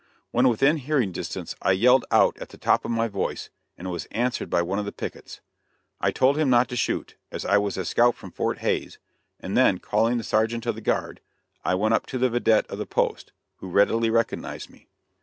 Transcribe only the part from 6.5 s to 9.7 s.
to shoot, as I was a scout from Fort Hays; and